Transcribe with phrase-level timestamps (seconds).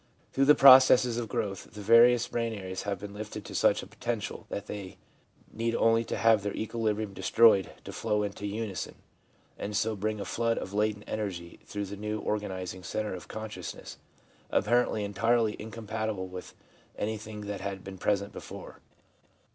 [0.33, 3.85] Through the processes of growth, the various brain areas have been lifted to such a
[3.85, 4.97] potential that they
[5.53, 8.95] need only to have their equilibrium destroyed to flow into unison,
[9.59, 13.99] and so bring a flood of latent energy through the new organising centre of consciousness,
[14.49, 16.55] apparently entirely incompatible with
[16.97, 18.79] anything that had been present before.